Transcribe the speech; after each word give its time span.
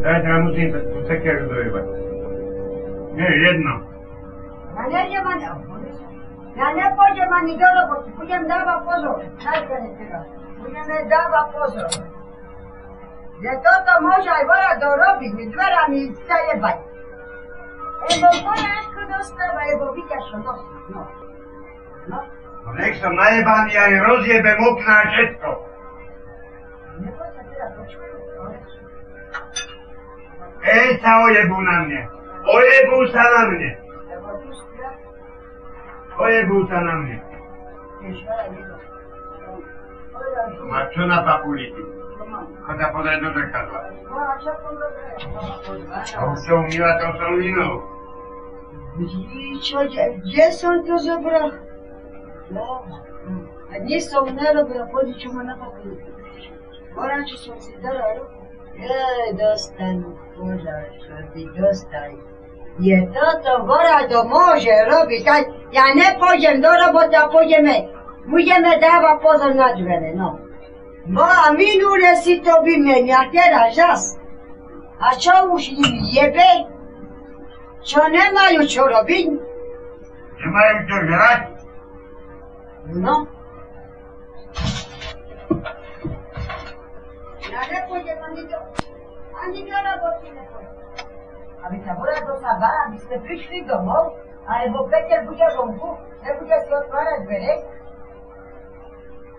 Zajtra 0.00 0.34
musím 0.48 0.72
tú 0.72 0.98
sekeru 1.04 1.44
dojebať. 1.52 1.86
Nie, 3.20 3.30
jedno. 3.52 3.74
Ja 4.72 4.82
nejdem 4.88 5.24
ani... 5.28 5.44
Ja 6.56 6.66
nepôjdem 6.72 7.30
ani 7.30 7.52
do 7.60 7.68
roboty, 7.68 8.08
budem 8.16 8.42
dávať 8.48 8.78
pozor. 8.84 9.18
Najprv 9.44 9.84
teraz. 10.00 10.24
Budeme 10.56 10.96
dávať 11.08 11.46
pozor. 11.52 11.90
Že 13.40 13.52
toto 13.64 13.92
môže 14.04 14.28
aj 14.28 14.44
vora 14.44 14.72
dorobiť, 14.80 15.30
mi 15.36 15.44
dverami 15.52 16.00
zajebať. 16.28 16.78
Lebo 18.00 18.28
porážku 18.44 19.00
dostáva, 19.04 19.60
lebo 19.68 19.84
vidia, 19.92 20.20
čo 20.32 20.36
nosí. 20.40 20.68
No. 20.92 21.02
No. 22.08 22.18
No 22.60 22.70
nech 22.76 22.96
som 23.00 23.12
najebaný, 23.12 23.72
aj 23.76 23.92
rozjebem 24.04 24.58
okná 24.64 24.96
všetko. 25.12 25.48
Nepoď 27.04 27.28
sa 27.36 27.42
teraz 27.52 27.70
počkať. 27.76 28.10
Ej 30.60 30.88
sa 31.00 31.10
ojebú 31.24 31.58
na 31.62 31.76
mne. 31.86 32.00
Ojebú 32.44 32.98
sa 33.14 33.22
na 33.22 33.42
mne. 33.54 33.70
Ojebú 36.20 36.56
sa 36.68 36.78
na 36.84 36.94
mne. 37.04 37.16
A 40.70 40.78
čo 40.92 41.02
na 41.08 41.18
papuli 41.24 41.66
ty? 41.74 41.82
čo 42.20 42.24
mám. 42.28 42.46
Chod 42.68 42.76
sa 42.76 42.88
pozrieť 42.92 43.18
do 43.24 43.30
zrkadla. 43.32 43.80
A 45.88 45.98
to 46.04 46.22
už 46.28 46.38
som 46.44 46.58
umýva 46.68 46.92
to 47.00 47.06
som 47.16 47.32
vinou. 47.40 47.74
Čo, 49.64 49.78
kde, 49.88 50.46
som 50.52 50.84
to 50.84 50.94
zobral? 51.00 51.48
No, 52.52 52.84
a 53.70 53.74
dnes 53.80 54.04
som 54.10 54.28
nerobila, 54.28 54.84
pôjde, 54.92 55.16
čo 55.16 55.32
ma 55.32 55.46
napadlo. 55.48 55.96
Moráči 56.92 57.36
som 57.40 57.56
si 57.56 57.72
dala 57.80 58.20
ruku. 58.20 58.49
Jej, 58.78 59.34
dostaň, 59.36 59.96
Boža, 60.38 60.78
čo 61.02 61.14
ty 61.34 61.42
dostaj. 61.58 62.14
Je 62.80 62.96
toto 63.12 63.66
Vorado 63.66 64.24
môže 64.24 64.72
robiť, 64.88 65.24
aj 65.26 65.42
ja 65.74 65.92
nepôjdem 65.92 66.62
do 66.62 66.70
roboty 66.70 67.14
a 67.18 67.28
pôjdeme, 67.28 67.90
budeme 68.30 68.72
dávať 68.80 69.16
pozor 69.20 69.52
na 69.52 69.74
dvere, 69.74 70.14
no. 70.16 70.38
No 71.10 71.24
a 71.26 71.50
minule 71.52 72.14
si 72.22 72.38
to 72.40 72.62
vymenia, 72.62 73.26
teraz 73.34 73.74
žas. 73.74 74.02
A 75.00 75.16
čo 75.16 75.50
už 75.50 75.74
im 75.74 76.06
jebe? 76.08 76.70
Čo 77.82 78.04
nemajú 78.06 78.68
čo 78.68 78.84
robiť? 78.84 79.26
Nemajú 80.40 80.76
čo 80.84 80.96
žrať? 81.08 81.40
No. 83.00 83.39
Ani 89.46 89.60
do 89.64 89.78
roboty 89.78 90.26
nepôjdem. 90.32 90.76
Aby 91.60 91.76
sa 91.84 91.92
Vorado 91.92 92.34
sa 92.40 92.52
bá, 92.56 92.72
aby 92.88 92.96
ste 93.00 93.16
prišli 93.20 93.68
domov, 93.68 94.16
alebo 94.48 94.88
Peter 94.88 95.28
bude 95.28 95.44
vonku, 95.56 95.88
nebude 96.24 96.56
si 96.64 96.70
otvárať 96.72 97.18
dvere. 97.28 97.52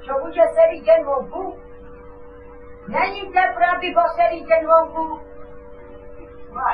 Čo 0.06 0.14
bude 0.22 0.44
celý 0.54 0.78
deň 0.86 1.00
vonku? 1.06 1.44
Není 2.90 3.22
teplo, 3.34 3.66
aby 3.78 3.88
bol 3.94 4.10
celý 4.18 4.40
deň 4.46 4.62
vonku. 4.66 5.06
No 6.52 6.60
a 6.60 6.74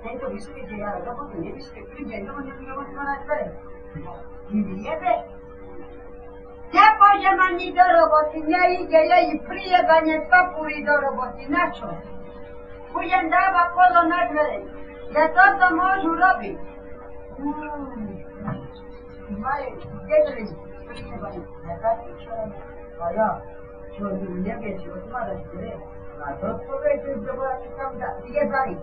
tento 0.00 0.26
myslí, 0.32 0.60
že 0.66 0.76
ja 0.80 0.98
robotu 1.04 1.36
nevyspie, 1.36 1.84
príde, 1.92 2.24
no 2.26 2.38
nebudem 2.42 2.78
otvárať 2.78 3.18
dvere. 3.26 3.46
Ty 4.48 4.54
mi 4.56 4.74
jebe? 4.82 5.14
Nepôjdem 6.68 7.38
ani 7.40 7.66
do 7.72 7.86
roboty, 7.96 8.38
nejde 8.44 9.00
jej 9.00 9.28
prijebanie 9.48 10.20
papúry 10.28 10.84
do 10.84 10.94
roboty. 11.00 11.48
Na 11.48 11.72
čo? 11.72 11.88
kujem 12.92 13.24
dava 13.34 13.62
kolo 13.76 14.00
na 14.12 14.20
dvere, 14.30 14.58
da 15.14 15.22
to 15.34 15.44
to 15.58 15.66
možu 15.80 16.10
robit. 16.22 16.58
Hmm. 17.36 18.28
Mare, 19.42 19.68
gdje 20.02 20.16
će 20.26 20.32
li? 20.36 20.44
Prvi 20.86 21.02
se 21.08 21.16
bavim. 21.22 21.44
Ne 21.66 21.78
kada 21.82 22.02
ti 22.02 22.24
čujem? 22.24 22.50
Pa 22.98 23.10
ja. 23.10 23.40
Čujem 23.96 24.16
ljudi, 24.20 24.40
ne 24.48 24.56
vjeći, 24.60 24.90
otima 24.90 25.20
da 25.20 25.34
ti 25.34 25.44
gdje. 25.52 25.76
A 26.24 26.32
to 26.40 26.58
spogaj 26.64 26.96
da 26.96 27.02
se 27.02 27.14
da 27.14 27.76
sam 27.76 27.98
da 27.98 28.08
gdje 28.24 28.42
bavim. 28.52 28.78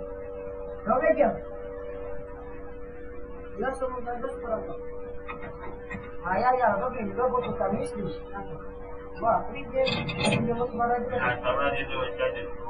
Ja 3.59 3.73
sam 3.73 3.89
A 6.25 6.37
ja, 6.37 6.51
ja, 6.59 6.77
robim, 6.81 7.13
dobro 7.15 7.41
to 7.41 7.57
kad 7.57 7.73
misliš. 7.73 8.13
Ma, 9.21 9.43
prvi 9.47 9.65
gdje, 9.67 9.81
ne 10.41 10.53
vjeći, 10.53 10.77
da 10.87 10.95
ti 10.95 11.05
gdje. 11.05 11.17
Ja 11.17 11.37
sam 11.41 11.59
radi, 11.59 11.87
dobro, 11.91 12.64